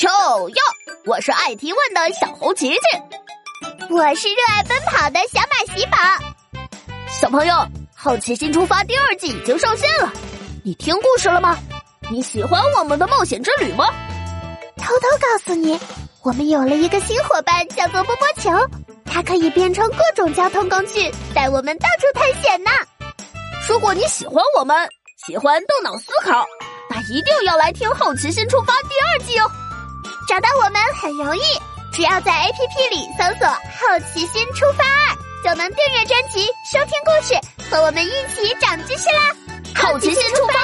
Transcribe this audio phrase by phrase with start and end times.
[0.00, 0.08] 球
[0.48, 0.56] 哟！
[1.04, 2.78] 我是爱提问的小猴琪琪，
[3.90, 5.98] 我是热爱奔跑的小马喜宝。
[7.06, 7.54] 小朋友，
[7.94, 10.10] 《好奇心出发》第二季已经上线了，
[10.64, 11.58] 你听故事了吗？
[12.10, 13.90] 你喜欢我们的冒险之旅吗？
[14.78, 15.78] 偷偷告诉你，
[16.22, 18.50] 我们有了一个新伙伴，叫做波波球，
[19.04, 22.70] 它可以变成各种交通工具，带我们到处探险呢。
[23.68, 24.88] 如果你喜欢我们，
[25.26, 26.46] 喜欢动脑思考，
[26.88, 29.49] 那一定要来听《好奇心出发》第二季哦。
[30.30, 31.42] 找到我们很容易，
[31.92, 37.34] 只要在 APP 里搜索“好奇心出发二”，就能订阅专辑、收听故事，
[37.68, 39.34] 和我们一起长知识啦！
[39.74, 40.54] 好奇心出发，